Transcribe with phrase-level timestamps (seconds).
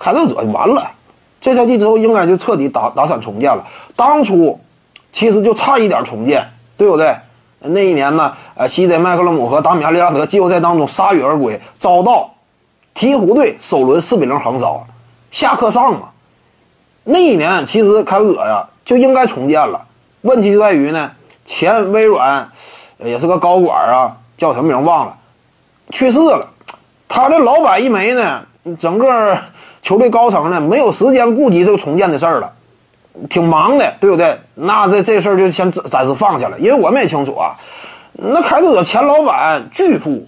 [0.00, 0.90] 开拓者完了，
[1.40, 3.64] 这赛季之后应该就彻底打打散重建了。
[3.94, 4.58] 当初
[5.12, 6.42] 其实就差一点重建，
[6.76, 7.14] 对不对？
[7.60, 12.30] 那一年呢，呃，西德麦克勒姆和达米安利拉德季后赛当中铩羽而归，遭到
[12.94, 14.86] 鹈鹕队首轮四比零横扫，
[15.30, 16.08] 下课上嘛。
[17.04, 19.84] 那一年其实开拓者呀就应该重建了，
[20.22, 21.12] 问题就在于呢，
[21.44, 22.50] 前微软
[22.98, 25.14] 也是个高管啊，叫什么名忘了，
[25.90, 26.48] 去世了。
[27.08, 28.42] 他这老板一没呢，
[28.78, 29.36] 整个
[29.82, 32.52] 球队高层呢没有时间顾及这个重建的事儿了，
[33.28, 34.38] 挺忙的，对不对？
[34.54, 37.56] 那这这事儿就先暂时放下了，因为我们也清楚啊，
[38.12, 40.26] 那开拓者前老板巨富，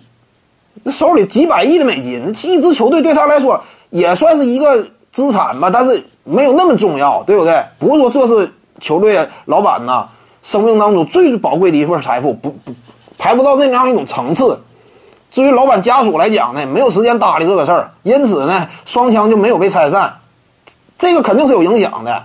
[0.83, 6.05] 那手里几百亿的美金，那一支球队对他来说也算是一个资产吧，但是。
[6.25, 7.61] 没有那么重要，对不对？
[7.80, 10.09] 不是说这是球队老板呐
[10.45, 12.73] 生命当中最宝贵的一份财富，不不
[13.19, 14.56] 排不到那样一种层次。
[15.32, 20.18] 至于老板家属来讲呢，没有时间搭理这个事儿，因此呢，双枪就没有被拆散。
[20.98, 22.24] 这个肯定是有影响的。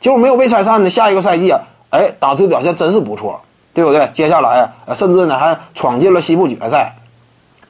[0.00, 3.40] 结果没有被拆散的下一个赛季啊，哎，打出表现真是不错，
[3.72, 4.08] 对不对？
[4.12, 6.94] 接下来啊，甚至呢还闯进了西部决赛。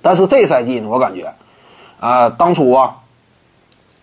[0.03, 1.33] 但是这赛季呢，我感觉
[2.01, 2.97] 啊，当初啊。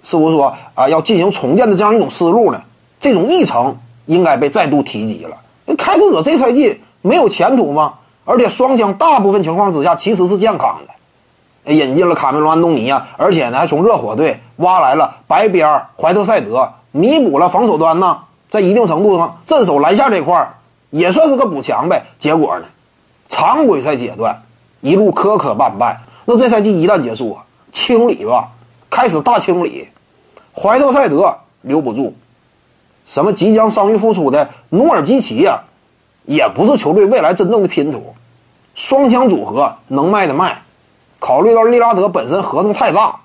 [0.02, 2.64] 是不是说啊要进行重建的这样一种思路呢？
[3.02, 5.36] 这种议程应该被再度提及了。
[5.78, 7.96] 开拓者这赛季没有前途吗？
[8.30, 20.48] 而且双枪大部分情况之下其实是健康的，引进了卡梅隆·安东尼啊，而且呢还从热火队挖来了白边怀特塞德，弥补了防守端呢，在一定程度上镇守篮下这块
[20.92, 22.06] 也算是个补强呗。
[22.20, 22.68] 结果呢，
[23.28, 24.40] 常规赛阶段
[24.82, 28.48] 一路磕磕绊绊，那这赛季一旦结束啊，清理吧。
[28.92, 29.90] 开始大清理，
[30.54, 32.14] 怀特塞德留不住，
[33.08, 35.60] 什么即将伤愈复出的努尔基奇呀，
[36.30, 38.14] 也不是球队未来真正的拼图。
[38.76, 40.62] 双枪组合能卖的卖，
[41.18, 43.20] 考虑到利拉德本身合同太大，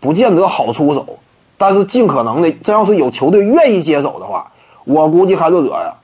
[0.00, 1.04] 不见得好出手。
[1.58, 4.50] 但是尽可能的，真要是有球队愿意接手的话，
[4.84, 5.94] 我估计开拓者呀，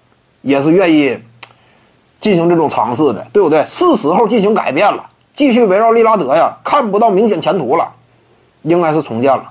[0.43, 1.19] 也是愿意
[2.21, 3.65] 进行这种尝试的，对不对？
[3.65, 7.91] 是时候进行改变了，继续围绕利拉德呀，看不到明显前途了。
[8.61, 9.51] 应该是重建了。